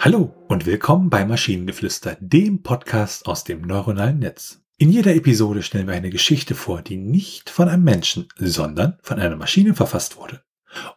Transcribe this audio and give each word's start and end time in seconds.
Hallo 0.00 0.32
und 0.46 0.64
willkommen 0.64 1.10
bei 1.10 1.24
Maschinengeflüster, 1.24 2.16
dem 2.20 2.62
Podcast 2.62 3.26
aus 3.26 3.42
dem 3.42 3.62
neuronalen 3.62 4.20
Netz. 4.20 4.62
In 4.76 4.92
jeder 4.92 5.12
Episode 5.12 5.64
stellen 5.64 5.88
wir 5.88 5.94
eine 5.94 6.10
Geschichte 6.10 6.54
vor, 6.54 6.82
die 6.82 6.96
nicht 6.96 7.50
von 7.50 7.68
einem 7.68 7.82
Menschen, 7.82 8.28
sondern 8.36 8.96
von 9.02 9.18
einer 9.18 9.34
Maschine 9.34 9.74
verfasst 9.74 10.16
wurde. 10.16 10.40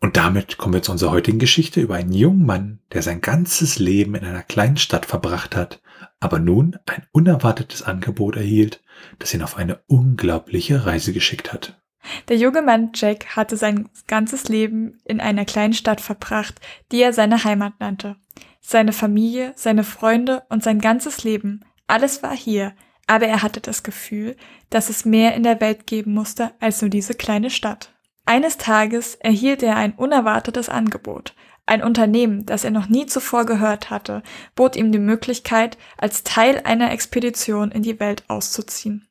Und 0.00 0.18
damit 0.18 0.58
kommen 0.58 0.74
wir 0.74 0.82
zu 0.82 0.92
unserer 0.92 1.12
heutigen 1.12 1.38
Geschichte 1.38 1.80
über 1.80 1.94
einen 1.94 2.12
jungen 2.12 2.44
Mann, 2.44 2.80
der 2.92 3.00
sein 3.00 3.22
ganzes 3.22 3.78
Leben 3.78 4.14
in 4.14 4.26
einer 4.26 4.42
kleinen 4.42 4.76
Stadt 4.76 5.06
verbracht 5.06 5.56
hat, 5.56 5.80
aber 6.20 6.38
nun 6.38 6.76
ein 6.84 7.06
unerwartetes 7.12 7.82
Angebot 7.82 8.36
erhielt, 8.36 8.82
das 9.18 9.32
ihn 9.32 9.42
auf 9.42 9.56
eine 9.56 9.80
unglaubliche 9.86 10.84
Reise 10.84 11.14
geschickt 11.14 11.50
hat. 11.50 11.80
Der 12.28 12.36
junge 12.36 12.60
Mann 12.60 12.90
Jack 12.94 13.36
hatte 13.36 13.56
sein 13.56 13.88
ganzes 14.06 14.50
Leben 14.50 15.00
in 15.06 15.18
einer 15.18 15.46
kleinen 15.46 15.72
Stadt 15.72 16.02
verbracht, 16.02 16.60
die 16.90 17.00
er 17.00 17.14
seine 17.14 17.42
Heimat 17.42 17.80
nannte. 17.80 18.16
Seine 18.62 18.92
Familie, 18.92 19.52
seine 19.56 19.84
Freunde 19.84 20.44
und 20.48 20.62
sein 20.62 20.80
ganzes 20.80 21.24
Leben, 21.24 21.64
alles 21.86 22.22
war 22.22 22.34
hier, 22.34 22.74
aber 23.06 23.26
er 23.26 23.42
hatte 23.42 23.60
das 23.60 23.82
Gefühl, 23.82 24.36
dass 24.70 24.88
es 24.88 25.04
mehr 25.04 25.34
in 25.34 25.42
der 25.42 25.60
Welt 25.60 25.86
geben 25.86 26.14
musste 26.14 26.52
als 26.60 26.80
nur 26.80 26.88
diese 26.88 27.14
kleine 27.14 27.50
Stadt. 27.50 27.92
Eines 28.24 28.56
Tages 28.56 29.16
erhielt 29.16 29.62
er 29.62 29.76
ein 29.76 29.92
unerwartetes 29.92 30.68
Angebot. 30.68 31.34
Ein 31.66 31.82
Unternehmen, 31.82 32.46
das 32.46 32.64
er 32.64 32.70
noch 32.70 32.88
nie 32.88 33.06
zuvor 33.06 33.44
gehört 33.44 33.90
hatte, 33.90 34.22
bot 34.54 34.76
ihm 34.76 34.92
die 34.92 34.98
Möglichkeit, 34.98 35.76
als 35.98 36.22
Teil 36.22 36.62
einer 36.64 36.92
Expedition 36.92 37.70
in 37.72 37.82
die 37.82 38.00
Welt 38.00 38.24
auszuziehen. 38.28 39.08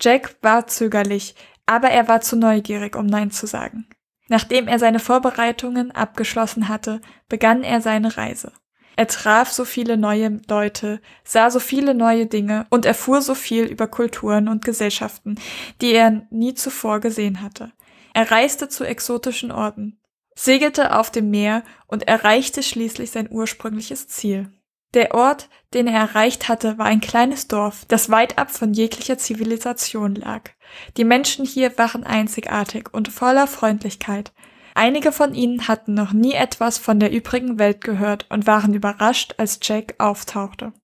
Jack 0.00 0.36
war 0.42 0.66
zögerlich, 0.66 1.34
aber 1.66 1.88
er 1.88 2.08
war 2.08 2.20
zu 2.20 2.36
neugierig, 2.36 2.96
um 2.96 3.06
Nein 3.06 3.30
zu 3.30 3.46
sagen. 3.46 3.86
Nachdem 4.28 4.68
er 4.68 4.78
seine 4.78 4.98
Vorbereitungen 4.98 5.90
abgeschlossen 5.90 6.68
hatte, 6.68 7.00
begann 7.28 7.62
er 7.62 7.80
seine 7.80 8.16
Reise. 8.16 8.52
Er 8.96 9.06
traf 9.06 9.52
so 9.52 9.64
viele 9.66 9.98
neue 9.98 10.40
Leute, 10.48 11.00
sah 11.22 11.50
so 11.50 11.60
viele 11.60 11.94
neue 11.94 12.26
Dinge 12.26 12.66
und 12.70 12.86
erfuhr 12.86 13.20
so 13.20 13.34
viel 13.34 13.64
über 13.64 13.86
Kulturen 13.86 14.48
und 14.48 14.64
Gesellschaften, 14.64 15.38
die 15.82 15.92
er 15.92 16.26
nie 16.30 16.54
zuvor 16.54 17.00
gesehen 17.00 17.42
hatte. 17.42 17.72
Er 18.14 18.30
reiste 18.30 18.70
zu 18.70 18.84
exotischen 18.84 19.52
Orten, 19.52 20.00
segelte 20.34 20.96
auf 20.96 21.10
dem 21.10 21.30
Meer 21.30 21.62
und 21.86 22.08
erreichte 22.08 22.62
schließlich 22.62 23.10
sein 23.10 23.28
ursprüngliches 23.30 24.08
Ziel. 24.08 24.50
Der 24.94 25.14
Ort, 25.14 25.50
den 25.74 25.88
er 25.88 26.00
erreicht 26.00 26.48
hatte, 26.48 26.78
war 26.78 26.86
ein 26.86 27.02
kleines 27.02 27.48
Dorf, 27.48 27.84
das 27.88 28.08
weit 28.08 28.38
ab 28.38 28.50
von 28.50 28.72
jeglicher 28.72 29.18
Zivilisation 29.18 30.14
lag. 30.14 30.50
Die 30.96 31.04
Menschen 31.04 31.44
hier 31.44 31.76
waren 31.76 32.04
einzigartig 32.04 32.94
und 32.94 33.08
voller 33.08 33.46
Freundlichkeit. 33.46 34.32
Einige 34.76 35.10
von 35.10 35.32
ihnen 35.32 35.68
hatten 35.68 35.94
noch 35.94 36.12
nie 36.12 36.34
etwas 36.34 36.76
von 36.76 37.00
der 37.00 37.10
übrigen 37.10 37.58
Welt 37.58 37.80
gehört 37.80 38.26
und 38.28 38.46
waren 38.46 38.74
überrascht, 38.74 39.34
als 39.38 39.58
Jack 39.62 39.94
auftauchte. 39.96 40.74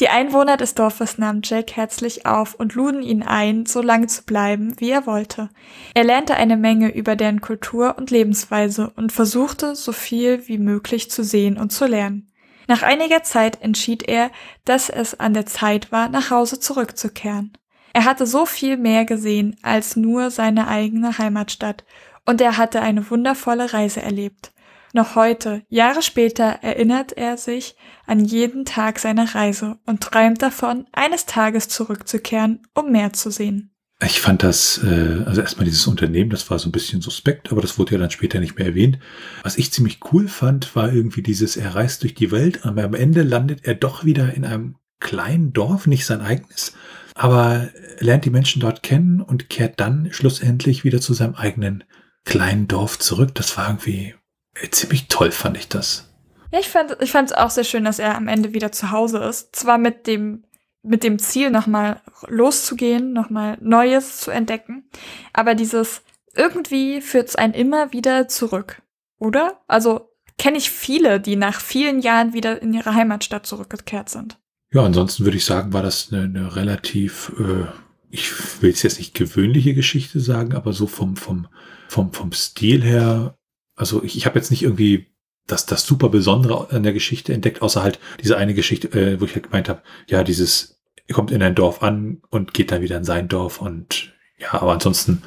Die 0.00 0.08
Einwohner 0.08 0.56
des 0.56 0.74
Dorfes 0.74 1.18
nahmen 1.18 1.40
Jack 1.44 1.76
herzlich 1.76 2.26
auf 2.26 2.54
und 2.56 2.74
luden 2.74 3.00
ihn 3.00 3.22
ein, 3.22 3.64
so 3.64 3.80
lange 3.80 4.08
zu 4.08 4.24
bleiben, 4.24 4.74
wie 4.80 4.90
er 4.90 5.06
wollte. 5.06 5.50
Er 5.94 6.02
lernte 6.02 6.34
eine 6.34 6.56
Menge 6.56 6.92
über 6.92 7.14
deren 7.14 7.40
Kultur 7.40 7.94
und 7.96 8.10
Lebensweise 8.10 8.92
und 8.96 9.12
versuchte, 9.12 9.76
so 9.76 9.92
viel 9.92 10.48
wie 10.48 10.58
möglich 10.58 11.08
zu 11.08 11.22
sehen 11.22 11.58
und 11.58 11.70
zu 11.70 11.86
lernen. 11.86 12.28
Nach 12.66 12.82
einiger 12.82 13.22
Zeit 13.22 13.62
entschied 13.62 14.02
er, 14.02 14.32
dass 14.64 14.88
es 14.88 15.20
an 15.20 15.32
der 15.32 15.46
Zeit 15.46 15.92
war, 15.92 16.08
nach 16.08 16.30
Hause 16.30 16.58
zurückzukehren. 16.58 17.52
Er 17.92 18.04
hatte 18.04 18.26
so 18.26 18.46
viel 18.46 18.78
mehr 18.78 19.04
gesehen 19.04 19.56
als 19.62 19.94
nur 19.94 20.30
seine 20.30 20.66
eigene 20.66 21.18
Heimatstadt 21.18 21.84
und 22.26 22.40
er 22.40 22.56
hatte 22.56 22.80
eine 22.80 23.08
wundervolle 23.10 23.72
Reise 23.72 24.02
erlebt. 24.02 24.52
Noch 24.94 25.14
heute, 25.14 25.62
Jahre 25.68 26.02
später, 26.02 26.58
erinnert 26.62 27.12
er 27.12 27.38
sich 27.38 27.76
an 28.06 28.24
jeden 28.24 28.66
Tag 28.66 28.98
seiner 28.98 29.34
Reise 29.34 29.78
und 29.86 30.02
träumt 30.02 30.42
davon, 30.42 30.86
eines 30.92 31.24
Tages 31.24 31.68
zurückzukehren, 31.68 32.60
um 32.74 32.92
mehr 32.92 33.14
zu 33.14 33.30
sehen. 33.30 33.70
Ich 34.04 34.20
fand 34.20 34.42
das, 34.42 34.80
äh, 34.84 35.22
also 35.24 35.40
erstmal 35.40 35.64
dieses 35.64 35.86
Unternehmen, 35.86 36.30
das 36.30 36.50
war 36.50 36.58
so 36.58 36.68
ein 36.68 36.72
bisschen 36.72 37.00
suspekt, 37.00 37.52
aber 37.52 37.62
das 37.62 37.78
wurde 37.78 37.92
ja 37.92 37.98
dann 37.98 38.10
später 38.10 38.40
nicht 38.40 38.58
mehr 38.58 38.66
erwähnt. 38.66 38.98
Was 39.44 39.56
ich 39.56 39.72
ziemlich 39.72 40.00
cool 40.12 40.28
fand, 40.28 40.74
war 40.74 40.92
irgendwie 40.92 41.22
dieses, 41.22 41.56
er 41.56 41.74
reist 41.74 42.02
durch 42.02 42.14
die 42.14 42.32
Welt, 42.32 42.66
aber 42.66 42.82
am 42.82 42.94
Ende 42.94 43.22
landet 43.22 43.60
er 43.64 43.74
doch 43.74 44.04
wieder 44.04 44.34
in 44.34 44.44
einem 44.44 44.76
kleinen 44.98 45.52
Dorf, 45.52 45.86
nicht 45.86 46.04
sein 46.04 46.20
eigenes, 46.20 46.74
aber 47.14 47.68
lernt 47.98 48.24
die 48.24 48.30
Menschen 48.30 48.60
dort 48.60 48.82
kennen 48.82 49.20
und 49.20 49.48
kehrt 49.48 49.80
dann 49.80 50.08
schlussendlich 50.12 50.84
wieder 50.84 51.00
zu 51.00 51.14
seinem 51.14 51.34
eigenen 51.34 51.84
kleinen 52.24 52.68
Dorf 52.68 52.98
zurück. 52.98 53.34
Das 53.34 53.56
war 53.56 53.68
irgendwie 53.68 54.14
äh, 54.54 54.70
ziemlich 54.70 55.08
toll, 55.08 55.30
fand 55.30 55.56
ich 55.56 55.68
das. 55.68 56.08
Ja, 56.52 56.58
ich 56.58 56.68
fand 56.68 56.96
ich 57.00 57.10
fand 57.10 57.30
es 57.30 57.36
auch 57.36 57.50
sehr 57.50 57.64
schön, 57.64 57.84
dass 57.84 57.98
er 57.98 58.16
am 58.16 58.28
Ende 58.28 58.52
wieder 58.52 58.72
zu 58.72 58.90
Hause 58.90 59.18
ist. 59.18 59.56
Zwar 59.56 59.78
mit 59.78 60.06
dem 60.06 60.44
mit 60.82 61.04
dem 61.04 61.18
Ziel 61.18 61.50
nochmal 61.50 62.00
loszugehen, 62.26 63.12
nochmal 63.12 63.56
Neues 63.60 64.18
zu 64.18 64.30
entdecken, 64.32 64.84
aber 65.32 65.54
dieses 65.54 66.02
irgendwie 66.34 67.00
führt 67.00 67.28
es 67.28 67.36
einen 67.36 67.54
immer 67.54 67.92
wieder 67.92 68.26
zurück, 68.26 68.82
oder? 69.18 69.60
Also 69.68 70.10
kenne 70.38 70.58
ich 70.58 70.70
viele, 70.70 71.20
die 71.20 71.36
nach 71.36 71.60
vielen 71.60 72.00
Jahren 72.00 72.32
wieder 72.32 72.60
in 72.60 72.74
ihre 72.74 72.94
Heimatstadt 72.94 73.46
zurückgekehrt 73.46 74.08
sind. 74.08 74.38
Ja, 74.72 74.82
ansonsten 74.82 75.24
würde 75.24 75.36
ich 75.36 75.44
sagen, 75.44 75.72
war 75.72 75.82
das 75.82 76.08
eine, 76.10 76.24
eine 76.24 76.56
relativ, 76.56 77.30
äh, 77.38 77.66
ich 78.12 78.62
will 78.62 78.70
es 78.70 78.82
jetzt 78.82 78.98
nicht 78.98 79.14
gewöhnliche 79.14 79.74
Geschichte 79.74 80.20
sagen, 80.20 80.54
aber 80.54 80.72
so 80.72 80.86
vom, 80.86 81.16
vom 81.16 81.48
vom, 81.92 82.12
vom 82.12 82.32
Stil 82.32 82.82
her, 82.82 83.36
also 83.76 84.02
ich, 84.02 84.16
ich 84.16 84.26
habe 84.26 84.38
jetzt 84.38 84.50
nicht 84.50 84.62
irgendwie 84.62 85.06
das, 85.46 85.66
das 85.66 85.86
super 85.86 86.08
Besondere 86.08 86.70
an 86.70 86.82
der 86.82 86.92
Geschichte 86.92 87.32
entdeckt, 87.32 87.62
außer 87.62 87.82
halt 87.82 88.00
diese 88.22 88.36
eine 88.36 88.54
Geschichte, 88.54 88.88
äh, 88.98 89.20
wo 89.20 89.26
ich 89.26 89.34
halt 89.34 89.44
gemeint 89.44 89.68
habe, 89.68 89.82
ja, 90.06 90.24
dieses, 90.24 90.80
kommt 91.12 91.30
in 91.30 91.42
ein 91.42 91.54
Dorf 91.54 91.82
an 91.82 92.22
und 92.30 92.54
geht 92.54 92.72
dann 92.72 92.80
wieder 92.80 92.96
in 92.96 93.04
sein 93.04 93.28
Dorf 93.28 93.60
und 93.60 94.14
ja, 94.38 94.54
aber 94.54 94.72
ansonsten, 94.72 95.22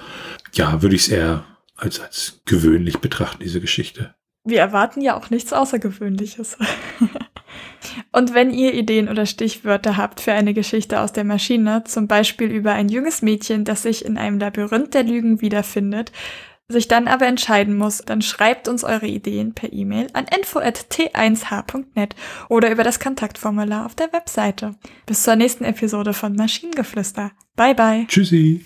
ja, 0.54 0.82
würde 0.82 0.96
ich 0.96 1.04
es 1.04 1.10
eher 1.10 1.46
als, 1.76 2.00
als 2.00 2.42
gewöhnlich 2.46 2.98
betrachten, 3.00 3.44
diese 3.44 3.62
Geschichte. 3.62 4.16
Wir 4.44 4.60
erwarten 4.60 5.02
ja 5.02 5.18
auch 5.18 5.30
nichts 5.30 5.54
Außergewöhnliches. 5.54 6.58
Und 8.12 8.34
wenn 8.34 8.52
ihr 8.52 8.74
Ideen 8.74 9.10
oder 9.10 9.26
Stichwörter 9.26 9.98
habt 9.98 10.22
für 10.22 10.34
eine 10.34 10.54
Geschichte 10.54 11.00
aus 11.00 11.14
der 11.14 11.24
Maschine, 11.24 11.84
zum 11.86 12.08
Beispiel 12.08 12.52
über 12.52 12.74
ein 12.74 12.90
junges 12.90 13.22
Mädchen, 13.22 13.64
das 13.64 13.84
sich 13.84 14.06
in 14.06 14.18
einem 14.18 14.40
Labyrinth 14.40 14.94
der 14.94 15.04
Lügen 15.04 15.42
wiederfindet, 15.42 16.12
sich 16.68 16.88
dann 16.88 17.08
aber 17.08 17.28
entscheiden 17.28 17.78
muss, 17.78 18.00
dann 18.00 18.22
schreibt 18.22 18.68
uns 18.68 18.84
eure 18.84 19.06
Ideen 19.06 19.54
per 19.54 19.72
E-Mail 19.72 20.08
an 20.14 20.26
info@t1h.net 20.26 22.16
oder 22.50 22.72
über 22.72 22.84
das 22.84 23.00
Kontaktformular 23.00 23.86
auf 23.86 23.96
der 23.96 24.12
Webseite. 24.14 24.76
Bis 25.06 25.24
zur 25.24 25.36
nächsten 25.36 25.64
Episode 25.64 26.14
von 26.14 26.36
Maschinengeflüster. 26.36 27.32
Bye 27.56 27.76
bye. 27.76 28.06
Tschüssi. 28.08 28.66